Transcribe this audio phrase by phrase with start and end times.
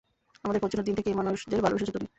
[0.43, 2.07] আমাদের পৌঁছানোর দিন থেকে এ মানুষদের ভালোবেসেছ তুমি।